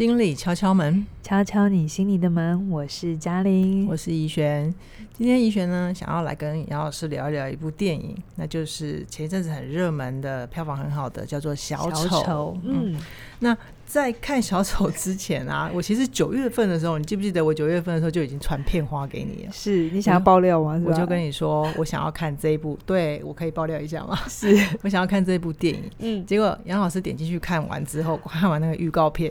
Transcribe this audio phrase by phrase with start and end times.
[0.00, 2.70] 心里敲敲门，敲敲你心里的门。
[2.70, 4.74] 我是嘉玲，我是怡璇。
[5.12, 12.06] 今天怡璇呢，想要来跟杨老师聊一聊一部电影，那就是前一阵子很热门的、票房很好的，叫做《小丑》。
[12.08, 12.58] 小丑。
[12.64, 12.98] 嗯，
[13.40, 19.52] 那在看《小丑》之前啊，我其实九月份的时候，你记不记得我九月份的时候就已经传片花给你了？
[19.52, 20.80] 是你想要爆料吗？
[20.82, 24.18] 我就跟你说，我想要看这一部，对，我可以爆料一下吗？
[24.30, 24.48] 是
[24.80, 25.82] 我想要看这一部电影。
[25.98, 29.30] 嗯，结果杨老师点进去看完之后， 看完那个预告片。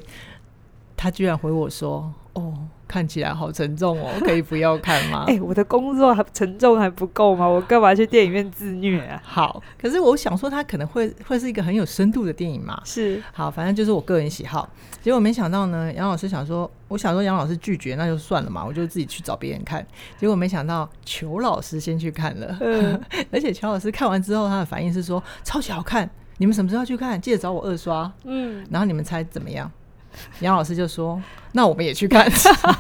[1.02, 2.54] 他居然回我说：“哦，
[2.86, 7.48] 看起来好沉重哦，可以不要看吗？” 哎、欸，我的工作还沉重还不够吗？
[7.48, 9.22] 我干嘛去电影院自虐啊？
[9.24, 12.82] 好，可是我想说，他可能会会是一个很有深度的电影嘛。
[12.84, 14.68] 是，好，反正就是我个人喜好。
[15.02, 19.88] 结果没想到呢，杨老师想说，我想说杨老师拒绝，那就算了嘛，我就自己去找别人看。
[20.18, 23.00] 结果没想到裘老师先去看了，嗯、
[23.32, 26.10] 而且裘老师看完之后，他的反应是说超级好看，
[26.40, 27.20] 你们什么时候去看？
[27.22, 28.12] 记得找我二刷。
[28.26, 29.72] 嗯，然后你们猜怎么样？
[30.42, 31.22] 杨老师就说
[31.54, 32.30] ：“那我们也去看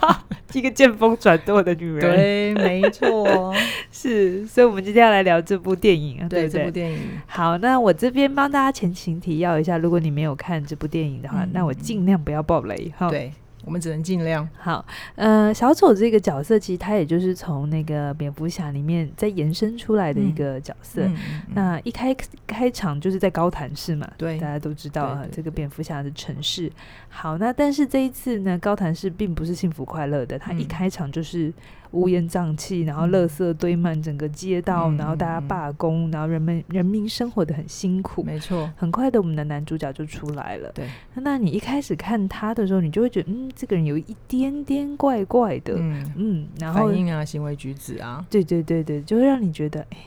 [0.53, 3.53] 一个见风转舵的女人。”对，没错，
[3.91, 4.45] 是。
[4.47, 6.27] 所以，我们今天要来聊这部电影啊。
[6.29, 6.99] 对，这部电影。
[7.27, 13.09] 好，那我这边帮大家前情提要一下，如果你没有看这部电影的话，嗯、那我尽量不要爆雷哈。
[13.09, 13.31] 对。
[13.65, 14.85] 我们只能尽量好。
[15.15, 21.03] 呃，小丑这个角色，其实他也就是从那个蝙蝠侠里面再延伸出来的一个角色。
[21.03, 22.15] 嗯嗯嗯、那一开
[22.47, 26.71] 开场就是在高谭市嘛，对，大家都知道啊，这个蝙蝠侠的城市。
[27.09, 31.53] 好，那但是这一次呢，高谭市并不是幸福快乐的，他一开场就是。
[31.91, 38.23] 乌烟瘴气，然后垃圾堆满整个街道，嗯、然后大家罢工，嗯、然后人们人民生活的很辛苦。
[38.23, 40.71] 没错，很快的，我们的男主角就出来了。
[40.73, 49.97] 对，那你一开始看他的时候，你就会觉得，嗯，这个人有一点点怪怪的，嗯，嗯然后反应啊，行为举止啊，对对对对，就会让你觉得，哎。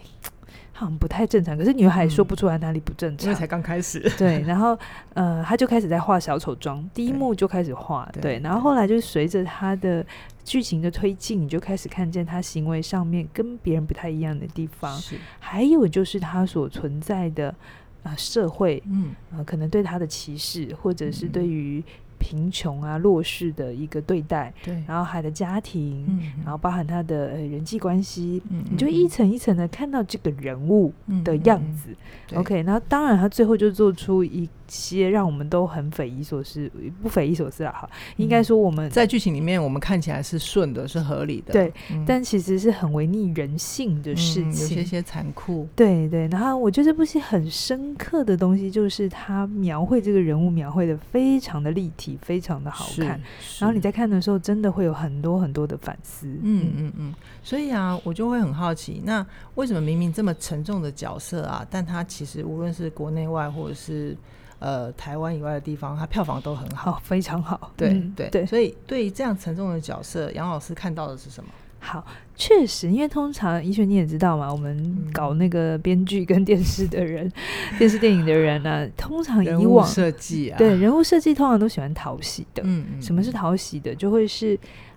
[0.73, 4.01] 好像不太正常，可是女孩说不出来哪里不正常，因为才刚开始。
[4.19, 4.77] 对，然后
[5.15, 10.05] 呃，他就开始在画小丑妆，第一幕就开始画，对，对，然后后来就随着他的
[10.45, 17.55] 剧情的推进，你就开始看见他行为上面跟别人不太一样的地方，是，还有就是他所存在的
[18.03, 21.83] 呃社会，嗯，呃，可能对他的歧视，或者是对于。
[22.23, 30.93] 贫穷啊，弱势的一个对待，对，然后他的家庭，嗯、然后包含他的、呃、人际关系，嗯、你就一层一层的看到这个人物
[31.25, 31.91] 的样子。
[31.91, 31.97] 嗯
[32.31, 36.71] 嗯、OK，然后当然他最后就做出一些让我们都很匪夷所思，
[37.03, 46.27] 不匪夷所思了，哈，应该说我们、嗯、在剧情里面我们看起来是顺的，是合理的，对，嗯、但其实是很违逆人性的事情，嗯、有些些残酷，对对。
[46.29, 53.21] 然后我觉得这部戏很深刻的东西，就是他描绘这个人物描绘的非常的立体，非常的好看。
[53.59, 57.15] 然后你在看的时候，真的会有很多很多的反思，嗯嗯嗯。
[57.43, 64.17] 所以啊，我就会很好奇，那为什么明明这么沉重的角色啊，但他其实无论是国内外或者是
[64.63, 67.73] 呃，台湾以外的地方，它票房都很好，哦、非常好。
[67.77, 71.51] 对、嗯、对对，所以对于这样沉重的角色，杨老师看到的是什么？
[71.85, 72.07] 好，
[72.37, 77.33] 确实，因为通常怡璇你也知道嘛，我们搞那个编剧跟电视的人，嗯、
[77.77, 82.63] 电视电影的人呢、啊，通常以往设计啊，对人物设计通常都喜欢讨喜的。
[82.65, 83.93] 嗯，嗯，什么是讨喜的？
[83.93, 84.57] 就会是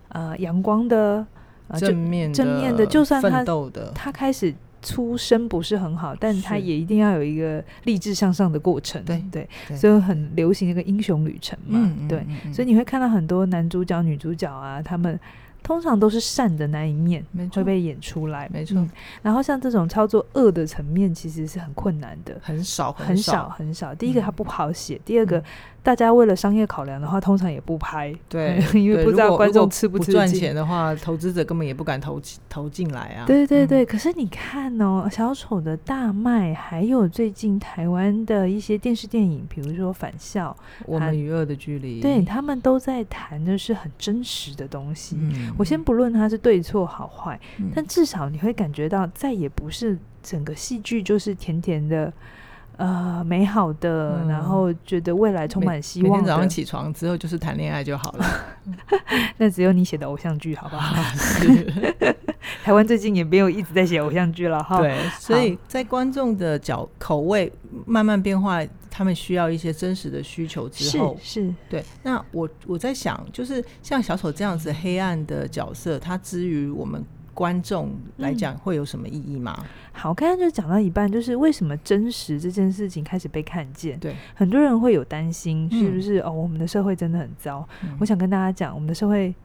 [0.10, 1.26] 呃阳光的、
[1.70, 4.54] 呃、正面的正面的，就算他奋斗的他开始。
[4.86, 9.04] 出身不是很好，但他也一定要有一个励志向上的过程。
[9.04, 11.80] 对对，所以很流行一个英雄旅程嘛。
[12.00, 15.20] 嗯、对，嗯嗯、所以你会看到很多男主角、女主角啊，他们。
[15.66, 18.88] 通常都是善的那一面会被演出来，没错。
[19.24, 23.96] 然后像这种操作恶的层面，其实是很困难的，很少很少很少。
[23.96, 25.44] 第一个它不好写，第二个
[25.82, 28.14] 大家为了商业考量的话，通常也不拍。
[28.30, 33.26] 对， 因为不知道观众吃不吃赚钱的话，投资者根本也不敢投投进来啊。
[33.26, 40.56] 对对对，可是你看哦，小丑的大卖，还有最近台湾的一些电视电影，比如说《返校》，
[40.86, 45.18] 我们与恶的距离，对他们都在谈的是很真实的东西。
[45.58, 52.12] 我先不论它是对错好坏，嗯、但至少你会感觉到，再也不是整个戏剧就是甜甜的，
[52.78, 56.12] 呃，美好的，嗯、然后觉得未来充满希望。
[56.12, 58.26] 每天早上起床之后就是谈恋爱就好了。
[59.38, 61.02] 那只有你写的偶像剧，好不好？
[61.16, 61.96] 是
[62.64, 64.78] 台湾最近也没有一直在写偶像剧了哈。
[64.80, 67.52] 对，所以在观众的角口味
[67.86, 68.62] 慢慢变化。
[68.98, 71.84] 他们需要一些真实的需求之后，是，是对。
[72.02, 77.04] 那我我在想，就是像小丑这样子黑暗的角色，他之于我们
[77.34, 79.54] 观众来讲，会有什么意义吗？
[79.60, 84.00] 嗯、好，刚刚就讲到一半，就是为什么真实这件事情开始被看见？
[84.00, 86.22] 对，很多人会有担心，是不是？
[86.22, 87.68] 嗯、哦，我们的社会真的很糟。
[87.84, 89.36] 嗯、我想跟大家讲，我们的社会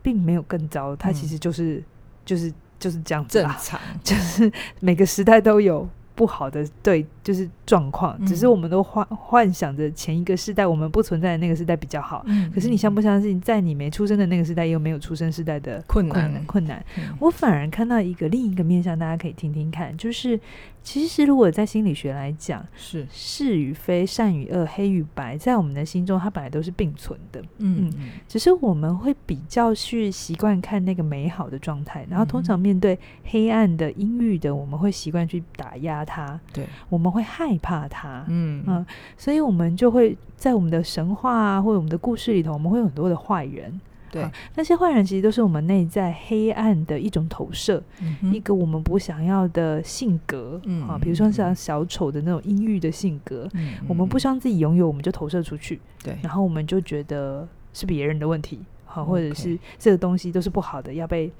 [0.00, 1.84] 并没有更糟，它其实就是、嗯、
[2.24, 5.86] 就是就是这样子，正常， 就是每个时代都有。
[6.14, 12.22] 不好的对，就是状况，只是我们都幻幻想着前一个世代我们不存在的那个时代比较好。
[12.26, 16.44] 嗯，可是你相不相信，在你没出生的那个时代，又没有出生时代的困难困难？
[16.46, 20.38] 困难嗯、我反而看到一个另一个面向，大家可以听听看，就是
[20.84, 23.06] 其实如果在心理学来讲，是。
[23.10, 27.40] 是与非、善与恶、黑与白，在我们的心中，它本来都是并存的。
[27.56, 36.04] 嗯嗯，只是我们会比较去习惯看那个美好的状态，然后通常面对黑暗的、阴郁的，我们会习惯去打压。
[36.04, 38.62] 它，对，我们会害怕它，嗯。
[38.66, 38.84] 嗯，
[39.16, 43.80] 所以我们就会在我们的神话啊，或者我们的故事里头，我们会有很多的坏人，
[44.14, 61.30] 对，那些坏人其实都是我们内在黑暗的一种投射，嗯、一个我们不想要的性格，嗯啊，比如说像小丑的那种阴郁的性格，嗯，我们不希望自己拥有，我们就投射出去，对，然后我们就觉得是别人的问题，好，或者是这个东西都是不好的，要被。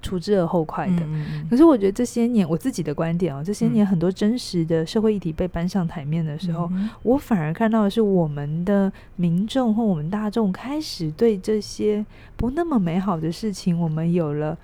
[0.00, 12.04] 除之而后快的，嗯、可是我觉得这些年我自己的观点哦，这些年很多真实的社会议题被搬上台面的时候，嗯、我反而看到的是我们的民众或我们大众开始对这些
[12.36, 14.56] 不那么美好的事情，我们有了。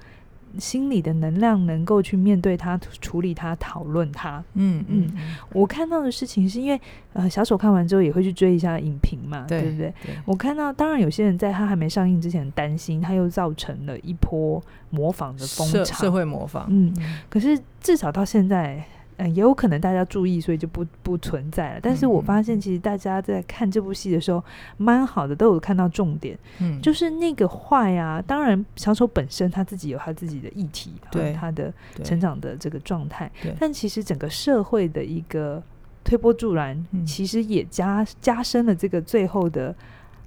[0.59, 4.43] 心理的能量能够去面对它、处理它、讨论它。
[4.55, 5.11] 嗯嗯，
[5.53, 6.81] 我看到的事情是因为
[7.13, 9.95] 呃，小丑看完之后也会去追一下影评嘛，对，对不对？
[10.05, 16.67] 对，我看到，当然有些人在他还没上映之前担心，他又造成了一波模仿的风潮，社会模仿。
[16.69, 16.95] 嗯，
[17.29, 18.85] 可是至少到现在。
[19.17, 21.81] 嗯，也有可能大家注意，所以就不不存在了。
[21.83, 24.43] 但是我发现，其实大家在看这部戏的时候，
[24.77, 26.39] 蛮好的，都有看到重点。
[26.61, 31.73] 嗯，就是那个坏啊，当然小丑本身他自己有他自己的议题，对他的
[32.03, 33.31] 成长的这个状态。
[33.59, 35.63] 但其实整个社会的一个
[36.03, 39.75] 推波助澜，其实也加加深了这个最后的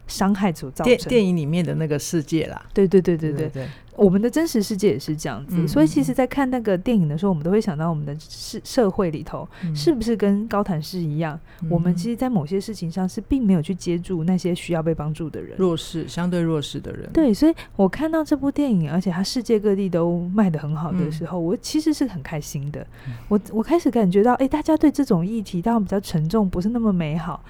[0.08, 0.96] 伤害所造成。
[0.96, 3.68] 电电影里面的那个世界啦，对对对对对对。
[3.96, 11.40] 我们的真实世界也是这样子，嗯、所以其实，在看那个电影的时候，我们都会想到我们的社社会里头，嗯、是不是跟高谭市一样？
[11.64, 17.10] 嗯、我们其实，在某些事情上是并没有去接住那些需要被帮助的人，弱势相对弱势的人。
[17.12, 22.86] 对，所以我看到这部电影，而且它世界各地都卖的很好的时候，嗯、我其实是很开心的。
[23.08, 27.44] 嗯、我我开始感觉到，哎，大家对这种议题，当然比较沉重，不是那么美好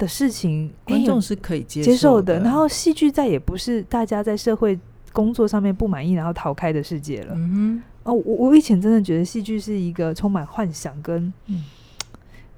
[0.00, 1.92] 的事情，观众是可以接受的。
[1.92, 2.40] 接受的。
[2.40, 4.76] 然后，戏剧再也不是大家在社会。
[5.12, 7.34] 工作上面不满意，然后逃开的世界了。
[7.34, 11.32] 嗯，哦，我我以前真的觉得戏剧是一个充满幻想跟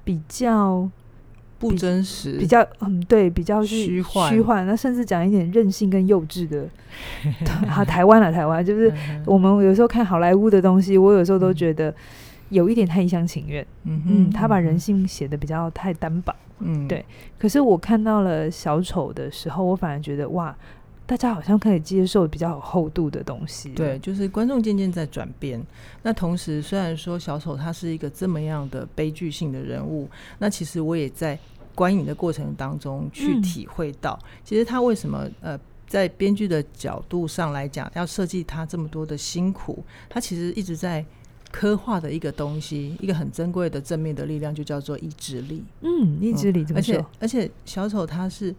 [0.03, 0.87] 比较
[1.57, 4.67] 不真实，比较嗯对，比较虚幻虚幻。
[4.67, 6.69] 那甚至讲一点任性跟幼稚的。
[7.67, 8.93] 好，台湾啊，台湾就是
[9.25, 11.91] 我们有时候看好莱坞的东西，我有时候都觉得
[12.53, 13.65] 有一点太一厢情愿。
[13.83, 16.33] 嗯嗯，他把人性写的比较太单薄。
[16.59, 17.03] 嗯，对。
[17.37, 20.55] 可是我看到了小丑的时候，我反而觉得哇。
[21.05, 25.61] 大家好像可以接受比较有厚度的东西，对，就是观众渐渐在转变。
[26.01, 30.09] 那同时，虽然说小丑他是一个这么样的悲剧性的人物，
[30.39, 31.37] 那其实我也在
[31.75, 41.05] 观影的过程当中去体会到，嗯、其实他为什么呃，在编剧的角度上来讲，要设计他这么多的辛苦，他其实一直在
[41.53, 45.63] 刻画的一个东西，一个很珍贵的正面的力量，就叫做意志力。
[45.83, 46.95] 嗯，意志力怎么说？
[46.95, 48.53] 而且而且小丑他是。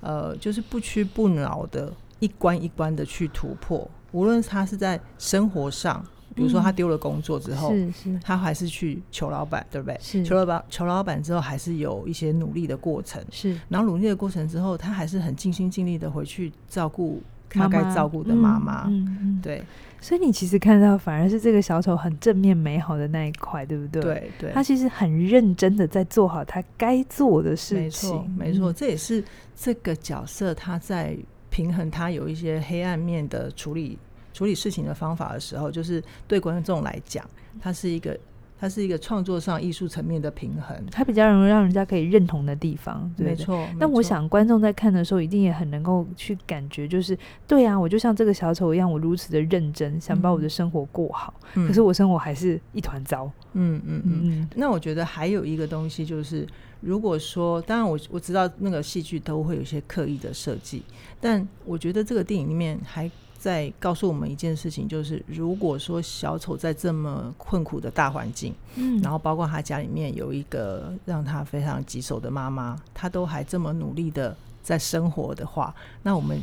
[0.00, 3.90] 呃，就是不屈不挠的，一关一关的去突破。
[4.12, 6.00] 无论他是在生活上，
[6.36, 9.98] 比如说他丢了工作之后，嗯、是是他还是去求老板，对不对？
[10.00, 13.20] 是求老板，求老板之后，还是有一些努力的过程。
[13.32, 17.20] 是，然后努力的过程之后，他还是很尽心尽力的回去照顾
[17.50, 18.84] 他该照顾的妈妈。
[18.86, 19.64] 嗯嗯、对。
[20.00, 24.02] 所以你其实看到反而是这个小丑很正面美好的那一块，对不对？
[24.02, 27.76] 对对，他其实很认真的在做好他该做的事情。
[27.78, 29.22] 没错，没错，这也是
[29.56, 31.16] 这个角色他在
[31.50, 33.98] 平衡他有一些黑暗面的处理
[34.32, 37.28] 处理事情的方法的时候，就是对观众来讲，
[37.60, 38.18] 他是一个。
[38.60, 43.64] 它是一个创作上艺术层面的平衡，它比较容易让人家可以认同的地方，对，没错。
[43.78, 53.30] 但我想观众在看的时候，一定也很能够去感觉，就是对啊，我就像这个小丑一样，我如此的认真，想把我的生活过好，嗯、可是我生活还是一团糟。
[53.52, 54.20] 嗯嗯嗯。
[54.24, 56.46] 嗯，那我觉得还有一个东西就是，
[56.80, 60.82] 如果说，当然我我知道那个戏剧都会有一些刻意的设计，
[61.20, 63.08] 但我觉得这个电影里面还。
[63.38, 76.36] 在告诉我们一件事情，就是如果说小丑在这么困苦的大环境，嗯，然后包括他家里面有一个让他非常棘手的妈妈，他都还这么努力的在生活的话，那我们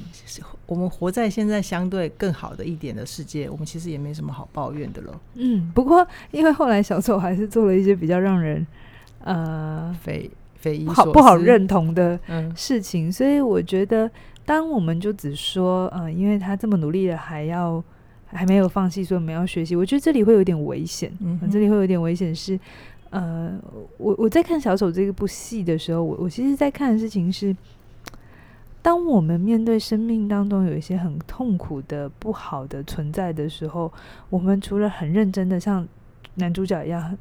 [0.66, 5.22] 我们活在现在相对更好的一点的世界，我们其实也没什么好抱怨的了。
[5.34, 8.66] 嗯，不过因为后来小丑还是做了一些比较让人
[9.22, 12.18] 呃匪匪夷所思不好认同的
[12.56, 14.10] 事情，嗯，所以我觉得。
[14.46, 17.84] 当我们就只说，嗯、呃，因为他这么努力了，还要
[18.28, 19.76] 还没有放弃，所以我们要学习。
[19.76, 22.60] 我觉得这里会有点危险，嗯，这里会有点危险是，
[23.10, 23.60] 呃，
[23.98, 27.56] 我我在看小丑这部戏的时候，我我其实在看的事情是，
[28.82, 33.92] 当我们面对生命当中有一些很痛苦的、不好的存在的时候，
[34.30, 35.88] 我们除了很认真的像
[36.36, 37.18] 男主角一样。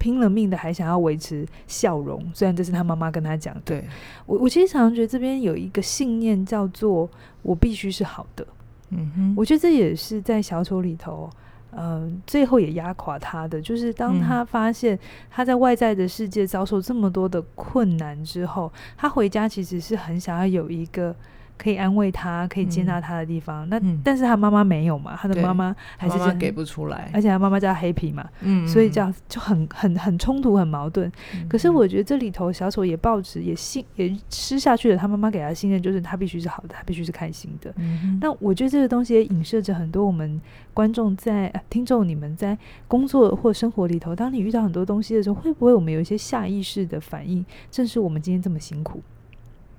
[0.00, 3.60] 拼了命的还想要维持笑容，虽然这是他妈妈跟他讲的。
[3.64, 3.84] 对，
[4.26, 7.08] 我，我其实常常觉得这边有一个信念叫做
[7.42, 8.44] 我必须是好的。
[8.88, 11.30] 嗯哼，我觉得这也是在小丑里头，
[11.72, 14.98] 嗯、呃，最后也压垮他的，就是当他发现
[15.30, 21.14] 他在外在的世界遭受这么多的困难之后，他回家其实是很想要有一个。
[21.60, 23.66] 可以安慰他，可以接纳他的地方。
[23.66, 25.14] 嗯、那、嗯、但是他妈妈没有嘛？
[25.20, 31.46] 他的妈妈还是妈妈给不出来，而且他妈妈叫黑皮嘛，嗯，所以叫就很很很冲突，很矛盾、嗯。
[31.48, 37.70] 可是我觉得这里头小丑也抱持也信也吃下去了，他妈妈给他的信任就是他必须是好的，他必须是开心的。
[37.76, 40.40] 嗯、那我觉得这个东西也影射着很多我们
[40.72, 42.56] 观众在、呃、听众你们在
[42.88, 47.44] 工作或生活里头，当你遇到很多东西的时候，会不会我们有一些下意识的反应？
[47.70, 49.02] 正是我们今天这么辛苦。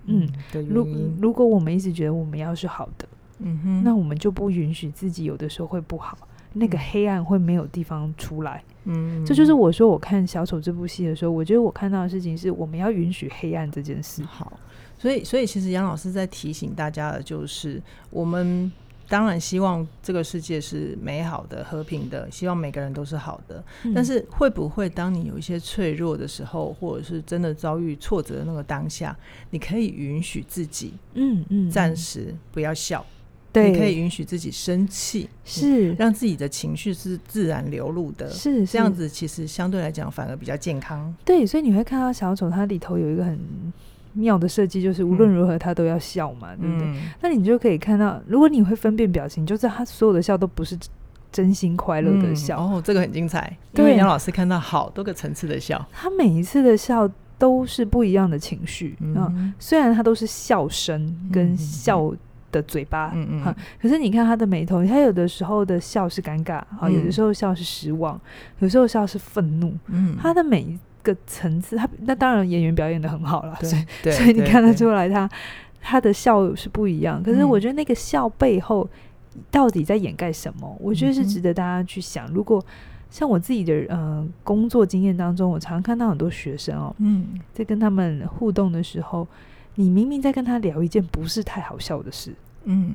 [0.05, 0.27] 嗯，
[0.69, 0.87] 如
[1.19, 3.07] 如果我们一直觉得我们要是好的，
[3.39, 6.17] 嗯哼，那我们就不允许自己有的时候会不好，
[6.53, 8.63] 那个黑暗会没有地方出来。
[8.85, 14.23] 嗯，这就是我说我看小丑这部戏的时候，我觉得我看到的事情是我们要允许黑暗这件事。
[14.23, 14.51] 好，
[14.97, 18.71] 所以所以其实杨老师在提醒大家的就是我们。
[19.11, 23.61] 当然希望这个世界是美好的、和平的，希望每个人都是好的。
[23.83, 23.93] 嗯。
[23.93, 29.13] 但是会不会当你有一些脆弱的时候，或者是真的遭遇挫折的那个当下，
[29.49, 33.05] 你可以允许自己，嗯嗯，暂时不要笑，
[33.51, 41.13] 对，你可以允许自己生气，是让自己的情绪是自然流露的，是这样子，其实相对来讲反而比较健康。
[41.25, 43.37] 对，所以你会看到小丑，它里头有一个很。
[44.13, 47.11] 妙的设计就是无论如何他都要笑嘛，嗯、对不对、嗯？
[47.21, 50.77] 那你就可以看到，如果你会分辨表情，就是他所有的笑都不是
[51.31, 52.57] 真心快乐的笑。
[52.59, 58.97] 嗯、哦，这个很精彩，因为杨老师看到好多个层次的笑，他每一次的笑都是不一样的情绪。
[58.99, 62.13] 嗯，嗯，虽然他都是笑声跟笑
[62.51, 68.19] 的嘴巴，嗯嗯，哈，可是你看他的眉头，他有的时候的笑是尴尬，啊、嗯，有的时候笑是失望，
[68.59, 75.29] 有时候笑是愤怒，嗯，他的每个层次，他那当然演员表演的很好了，所以所以你看得出来他
[75.81, 77.21] 他的笑是不一样。
[77.23, 78.87] 可是我觉得那个笑背后
[79.49, 80.67] 到底在掩盖什么？
[80.73, 82.27] 嗯，我觉得是值得大家去想。
[82.31, 82.63] 如果
[83.09, 89.27] 像我自己的呃工作经验当中，我常常看到很多学生哦，嗯，在跟他们互动的时候，
[89.75, 92.93] 你明明在跟他聊一件不是太好笑的事，嗯，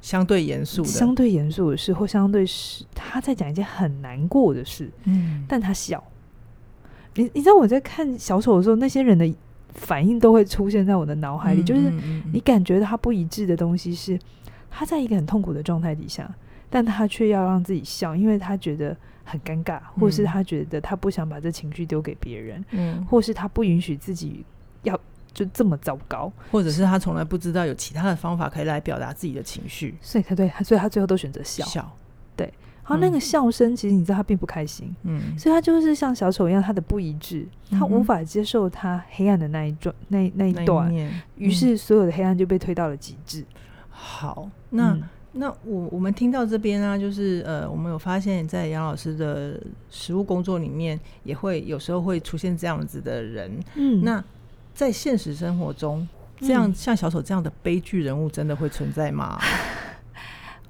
[0.00, 6.02] 相对严肃的，相对严肃的事，或相对是他在讲一件很难过的事，嗯，但他笑。
[7.14, 9.34] 你你知道我在看小丑的时候，那些人的
[9.74, 11.92] 反应都会出现在我的脑海里，嗯，就是
[12.32, 14.18] 你感觉他不一致的东西是，
[14.70, 16.32] 他在一个很痛苦的状态底下，
[16.68, 24.44] 但他却要让自己笑，因为他觉得很尴尬，或是他觉得他不想把这情绪丢给别人，嗯，或是他不允许自己
[24.82, 24.98] 要
[25.32, 31.64] 就这么糟糕，或者是他从来不知道有其他的方法可以来表达自己的情绪，所以他对他，所以他最后都选择笑。
[31.64, 31.96] 笑。
[32.90, 40.92] 他那个笑声，其实你知道他并不开心，嗯，所以他就是像小丑一样，他的不一致，嗯、他无法接受他黑暗的那一段，那那一段，
[41.36, 43.44] 于是所有的黑暗就被推到了极致。
[43.88, 54.22] 好，那、嗯、那我我们听到这边呢，就是呃，我们有发现，在杨老师的实务工作里面，也会有时候会出现这样子的人，嗯，那
[54.74, 56.08] 在现实生活中，
[56.40, 59.38] 这样、嗯、像小丑这样的悲剧人物，真的会存在吗？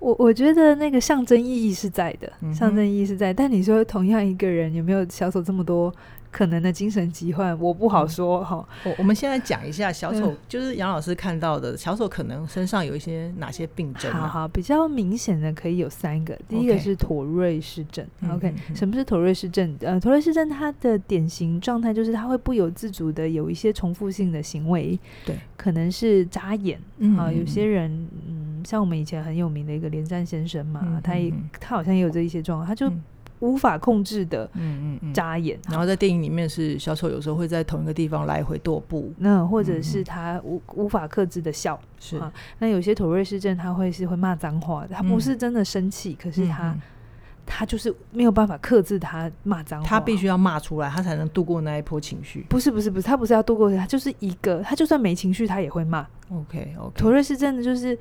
[0.01, 3.33] 我我觉得那个象征意义是在的，嗯、象征意义是在。
[3.33, 5.95] 但你说同样一个人有没有小手这么多？
[6.31, 8.93] 可能的精神疾患我不好说哈、嗯。
[8.93, 14.21] 我我们现在讲一下小丑，就是杨老师看到的小丑可能身上有一些哪些病症、啊？
[14.21, 16.39] 好好，比较明显的可以有三个。
[16.49, 18.07] 第一个是妥瑞氏症。
[18.23, 19.77] Okay, OK，什么是妥瑞氏症？
[19.81, 24.99] 呃，妥瑞氏症它的典型状态就是它会不由自主的有一些重复性的行为。
[25.27, 26.81] 对，可能是眨眼
[27.19, 27.31] 啊。
[27.33, 27.91] 有些人，
[28.29, 32.89] 嗯，像我们以前很有名的一个连战先生嘛，嗯、他也他好像也有这一些状况，他就。
[32.89, 33.03] 嗯
[33.41, 42.33] 无法控制的，嗯嗯眨眼，然后在电影里面是小丑，有时候会在同一个地方来回踱步，那或者是他无无法克制的笑，是啊。
[42.59, 46.77] 那有些妥瑞氏症，他会是会骂脏话，他不是真的生气，可是他
[47.47, 52.45] 他就是没有办法克制他骂脏话，他必须要骂出来，他才能度过那一波情绪。
[52.49, 56.07] 不是不是不是，他不是要度过，他就是一个，他就算没情绪，他也会骂。
[56.31, 57.99] OK OK，妥瑞氏症的就是。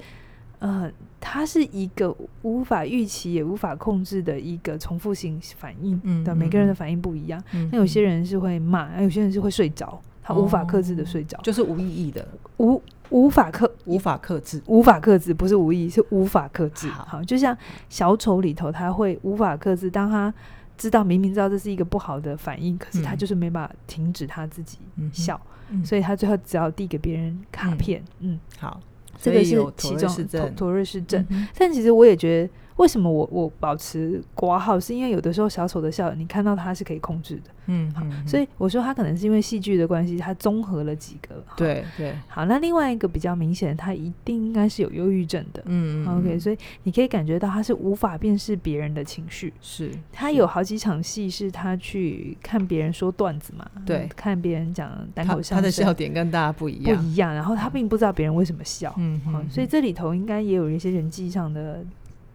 [0.60, 7.42] 呃，它是一个无法预期也无法控制的一个重复性反应，嗯，对，每个人的反应不一样。
[7.52, 16.88] 那、嗯、有些人是会骂，有些人是会睡着，他无法克制的睡着、哦，就是无意义的，无无法克无法克制，无法克制不是无意义，是无法克制。
[16.90, 17.58] 好，好，就像
[17.90, 20.34] 小丑里头，他会无法克制，当他
[20.78, 24.78] 知道明明知道这是一个不好的反应，可是他就是没办法停止他自己
[25.12, 25.40] 笑，
[25.70, 28.04] 嗯、所以他最后只要递给别人卡片。
[28.20, 28.80] 嗯，嗯好，
[29.22, 31.26] 这个是其中妥妥瑞氏症，
[31.58, 32.50] 但其实我也觉得。
[32.80, 34.80] 为什么我我保持挂号？
[34.80, 41.84] 是因为有的时候小丑的笑，你看到他是可以控制的，嗯，好，所以我说他可能是因为戏剧的关系，他综合了几个，对。
[41.98, 42.14] 对。
[42.30, 61.84] 好，那另外一个比较明显的，他一定应该是有忧郁症的，嗯，OK，所以你可以感觉到他是无法辨识别人的情绪，是他有好几场戏是他去看别人说段子嘛，对，看别人讲单口相声，他的笑点跟大家不一样，不一样，然后他并不知道别人为什么笑，嗯，好，所以这里头应该也有一些人际上的。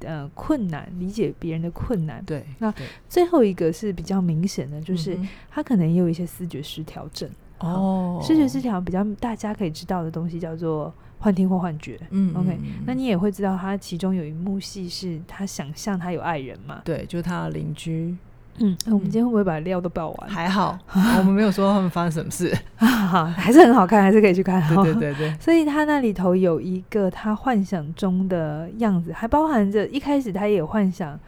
[0.04, 2.22] 呃，困难理解别人的困难。
[2.24, 2.72] 对，那
[3.08, 5.18] 最后一个是比较明显的，就是
[5.50, 7.28] 他可能也有一些视觉失调症。
[7.60, 11.98] 哦，视觉失调比较大家可以知道的东西叫做幻听或幻觉。
[12.10, 16.82] 嗯，OK，那你也会知道，他其中有一幕戏是他想象他有爱人嘛？
[16.84, 18.16] 对，就是他的邻居。
[18.58, 20.30] 嗯，我们今天会不会把料都爆完？
[20.30, 20.78] 还好，
[21.18, 24.62] 我们没有说他们发生什么事啊， 还是很好看，还是可以去看。
[24.68, 31.18] 对对对对， 所以他那里头有一个他幻想中的样子，还包含着一开始他也有幻想。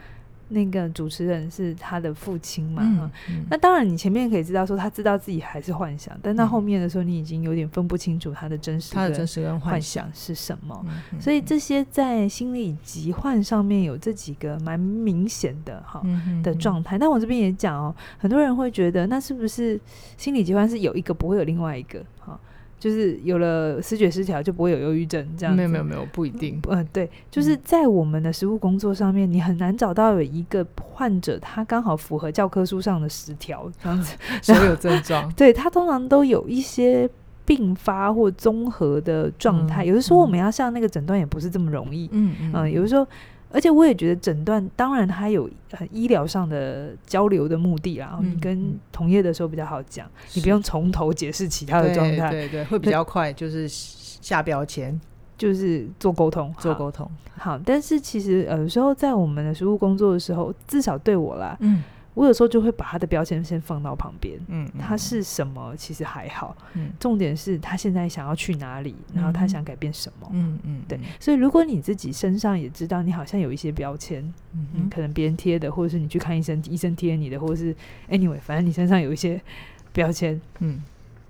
[0.49, 2.83] 那个主持人是他的父亲嘛？
[2.85, 10.87] 嗯嗯、那当然，你前面可以知道说他知道自己还是幻想，但到后面的时候，你已经有点分不清楚他的真实、他的真实跟幻想是什么。
[11.19, 16.01] 所以这些在心理疾患上面有这几个蛮明显的哈、
[16.43, 16.97] 的状态。
[16.97, 19.81] 但我这边也讲哦，很多人会觉得那是不是
[20.17, 22.39] 心理疾患是有一个不会有另外一个哈？
[22.79, 25.57] 就是有了视觉失调就不会有忧郁症这样子？
[25.57, 26.61] 没有没有没有，不一定。
[26.69, 35.31] 嗯、呃，对，就是在我们的实务工作上面，你很难找到有一个患者他刚好符合教科书上的十条这样子 所有症状。
[35.35, 37.09] 对，他通常都有一些
[37.45, 39.85] 并发或综合的状态。
[39.85, 42.09] 嗯、有的时候我们要下那个诊断也不是这么容易。
[42.13, 42.71] 嗯嗯，嗯。
[42.71, 43.07] 有的时候。
[43.51, 54.99] 而且我也觉得诊断当然它有很医疗上的交流的目的啦，嗯、你跟同业的时候比较好讲，是你不用从头解释其他的状态，对对对，会比较快，就是下标签，
[55.39, 57.53] 就是做沟通，做沟通好。
[57.53, 61.83] 好，但是其实有时候在我们的实务工作的时候，至少对我啦，嗯。
[62.17, 74.25] 我有时候就会把他的标签先放到旁边，嗯，他是什么其实还好，嗯，重点是他现在想要去哪里，然后他想改变什么，嗯嗯，对，所以如果你自己身上也知道你好像有一些标签，
[74.55, 77.77] 嗯，可能别人贴的，或者是你去看医生，医生贴你的，或者是
[78.09, 79.39] anyway，反正你身上有一些
[79.93, 80.83] 标签，嗯，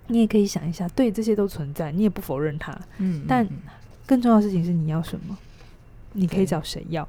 [0.06, 3.44] 你也可以想一下，对，这些都存在，你也不否认它，嗯，但
[4.06, 5.36] 更重要的事情是你要什么，
[6.12, 7.08] 你可以找谁要。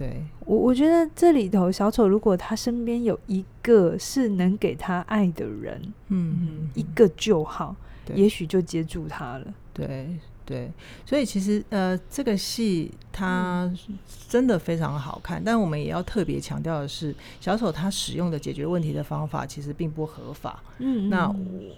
[0.00, 7.76] 对我，我觉得这里头小丑，如果他身边有一个是能给他爱的人，嗯，嗯，一个就好，
[8.14, 9.52] 也许就接住他了。
[9.74, 10.08] 对。
[10.50, 10.68] 对，
[11.06, 13.72] 所以其实呃，这个戏它
[14.28, 20.60] 真的非常好看，嗯、但我们也要特别强调的是，小丑他使用的解决问题的方法其实并不合法。
[20.78, 21.32] 嗯，那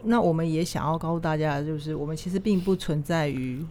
[0.05, 3.63] 那我们也想要告诉大家，就是我们其实并不存在于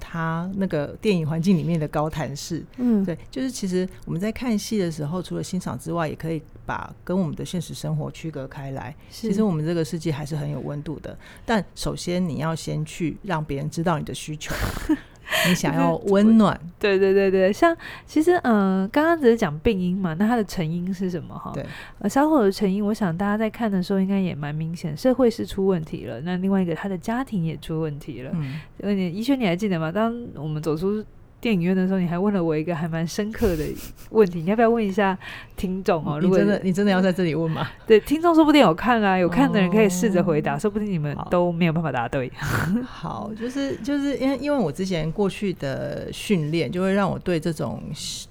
[0.00, 2.64] 他那个电影环境里面的高谈式。
[2.78, 8.94] 嗯，对，就是其实我们在看戏的时候，除了欣赏之外，也可以把跟我们的现实生活区隔开来。
[9.10, 11.14] 是其实我们这个世界还是很有温度的，
[11.44, 14.45] 但首先你要先去让别人知道你的需求。
[15.48, 21.50] 你想要温暖，对对对对，像其实嗯，刚刚只是讲病因嘛，那它的成因是什么哈？
[21.52, 21.66] 对，
[21.98, 28.30] 呃，小火的成因，我想大家在看的时候应该也蛮明显，社会是出问题了，那另外一个他的家庭也出问题了。
[28.34, 29.90] 嗯，呃，宜萱你还记得吗？
[29.90, 31.04] 当我们走出。
[31.46, 33.64] 电影院的时候，你还问了我一个还蛮深刻的
[34.10, 35.16] 问题，你要不要问一下
[35.54, 36.18] 听众哦？
[36.18, 37.68] 如果你真的，你真的要在这里问吗？
[37.86, 42.28] 对，听众说不定有看啊，有看的人可以试着回答，哦、说不定你们都没有办法答对。
[42.84, 47.80] 好，就是就是因为因为我之前过去的训练，就会让我对这种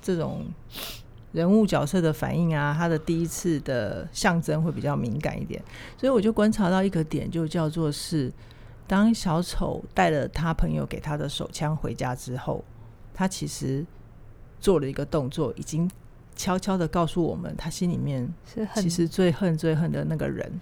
[0.02, 0.46] 这种
[1.32, 5.64] 人物角色的反应啊，他的第一次的象征会比较敏感一点，
[5.98, 8.30] 所以我就观察到一个点，就叫做是
[8.86, 12.62] 当小丑带了他朋友给他的手枪回家之后。
[13.16, 13.84] 他其实
[14.60, 15.90] 做了一个动作，已经
[16.36, 20.62] 悄悄的告诉我们，他心里面是其实最恨最恨的那个人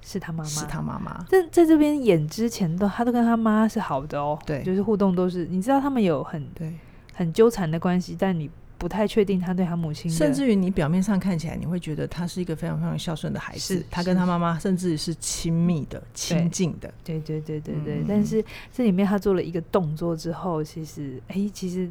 [0.00, 1.24] 是他妈妈，是他妈妈。
[1.28, 6.74] 在在这边演之前都，他都跟他妈是好的哦，对，就是互动都是，你知道他们有很对。
[7.14, 8.50] 很纠缠的关系，但你
[8.82, 17.94] 不太确定他对他母亲，甚至于你表面上看起来你会觉得他是一个非常非常孝顺的孩子，他跟他妈妈甚至是亲密的、亲近的，对对对对对。
[18.00, 21.88] 嗯、但是这里面他做了一个动作之后，其实哎，其实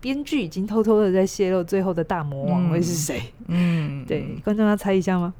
[0.00, 3.20] 编剧已经偷偷的在泄露最后的大魔王会是谁？
[3.48, 5.34] 嗯，对，观众要猜一下吗？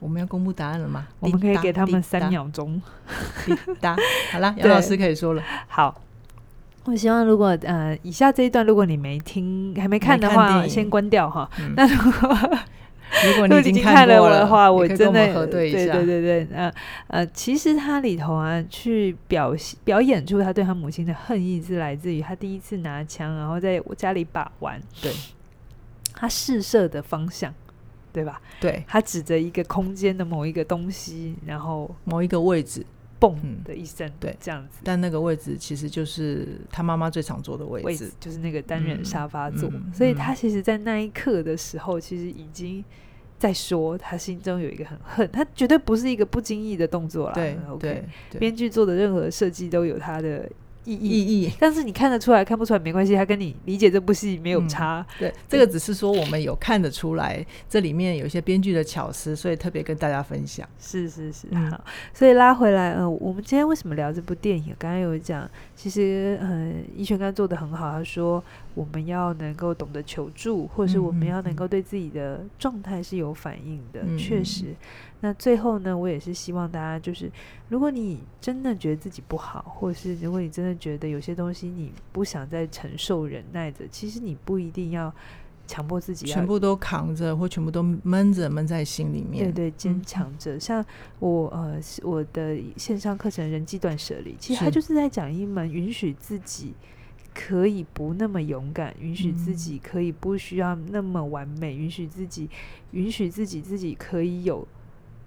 [0.00, 1.08] 我们要公布答案了吗？
[1.18, 2.78] 我们可以给他们三秒钟。
[3.80, 3.96] 答
[4.30, 5.42] 好了， 杨老师可以说了。
[5.66, 5.98] 好。
[6.84, 11.48] 我希望如果呃，以下这一段如果你没听还没看的话，先关掉哈。
[11.60, 12.28] 嗯、那如果
[13.24, 15.92] 如果你已经看了我的话，我真的核对一下。
[15.92, 16.72] 对对对对，呃
[17.08, 24.80] 呃，其实他里头啊，去表现表演出他对他母亲的恨意是来自于他第一次拿枪，然后在我家里把玩。
[25.00, 25.12] 对，
[26.14, 27.54] 他试射的方向，
[28.12, 28.40] 对吧？
[28.58, 32.84] 对，他指着一个空间的某一个东西，然后某一个位置。
[33.22, 34.80] 嘣的一声，对，这样子。
[34.82, 39.70] 但那个位置其实就是他妈妈最常坐的位置，位置就是那个单人沙发座。
[39.94, 42.84] 所以他其实，在那一刻的时候，其实已经
[43.38, 45.30] 在说，他心中有一个很恨。
[45.30, 47.34] 他绝对不是一个不经意的动作啦。
[47.34, 48.04] 对，OK，
[48.38, 50.50] 编剧做的任何设计都有他的。
[50.84, 54.98] 意义，意义，但是你看得出来，看不出来没关系，他跟你理解这部戏没有差。
[55.00, 60.68] 嗯、对，这个只是说我们有看得出来，这里面有一些编剧的巧思，所以特别跟大家分享。
[60.80, 64.74] 是是是，嗯、好，所以拉回来，呃，我们今天为什么聊这部电影？
[64.78, 65.48] 刚刚有讲，
[65.82, 68.40] 其实，呃，医学刚刚做的很好，他说
[68.72, 74.66] 我们要能够懂得求助，或者是我们要能够对自己的状态是有反应的，嗯、确实。
[75.22, 77.28] 那最后呢，我也是希望大家就是，
[77.68, 85.12] 如果你真的觉得自己不好，或者是如果你真的觉得有些东西你不想再承受、忍耐着，其实你不一定要
[85.72, 89.50] 强迫自己要全部都扛着，或全部都闷着闷在心里面。
[89.50, 90.56] 对对，坚强着。
[90.56, 90.84] 嗯、像
[91.18, 96.74] 我呃，我的线上课程《人际断舍离》，其实它就是在讲一门允许自己
[97.34, 102.50] 可以不那么勇敢，允许自己可以不需要那么完美，允许自己，
[102.90, 104.68] 允许自己自己可以有。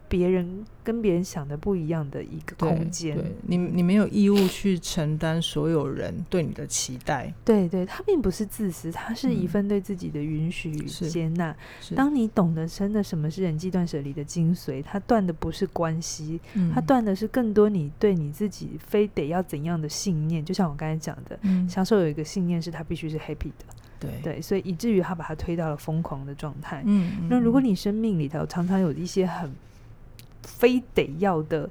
[0.08, 7.34] 别人跟别人想的不一样的一个空间，对你，你没有义务去承担所有人对你的期待。
[7.44, 11.56] 对，对，他并不是自私，他是一份对自己的允许与接纳。
[11.90, 16.40] 嗯、当你懂得真的什么是人际断舍离的精髓，他断的不是关系，
[16.74, 20.44] 他断的是更多你对你自己非得要怎样的信念。
[20.46, 23.66] 就像我刚才讲的，嗯、销售有一个信念是他必须是 happy 的，
[24.00, 26.84] 对对，所以以至于他把他推到了疯狂的状态。
[26.86, 29.52] 嗯，嗯，那如果你生命里头常常有一些很
[30.46, 31.70] 非得要的。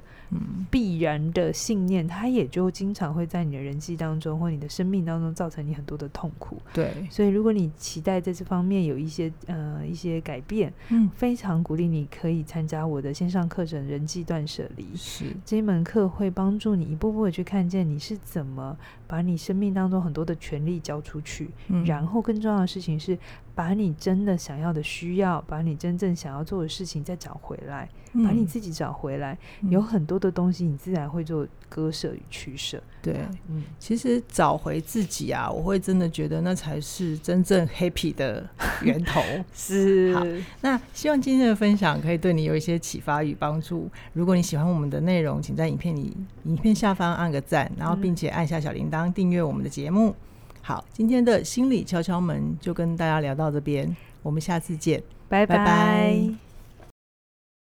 [0.69, 6.57] 必然的信念，它也就经常会在你的人际当中或你的生命当中造成你很多的痛苦。
[6.73, 14.83] 对，所以如果你期待在这方面有一些呃一些改变，嗯，非常鼓励你可以参加我的线上课程《人际断舍离》。
[14.95, 15.25] 是。
[15.45, 23.17] 这一门课会帮助你一步步的去看见你是怎么把你生命当中很多的权利交出去，嗯，然后更重要的事情是
[23.53, 32.81] 把你真的想要的需要，把你真正想要做的事情再找回来，嗯，把你自己找回来，嗯，有很多的东西，你自然会做割舍与取舍。
[33.01, 38.47] 对，嗯，其实找回自己啊，我会真的觉得那才是真正 happy 的
[38.81, 39.21] 源头。
[39.53, 40.25] 是，好，
[40.61, 43.89] 那希望今天的分享可以对你有一些启发与帮助。
[44.13, 50.15] 如果你喜欢我们的内容，请在影片里影片下方按个赞，然后并且按下小铃铛订阅我们的节目。
[50.61, 55.57] 好，今天的心理敲敲门就跟大家聊到这边，我们下次见，拜拜。
[55.57, 56.44] 拜拜。